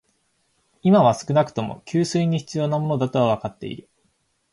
[0.81, 3.87] 今は少なくとも、給水に必要なものだとはわかっている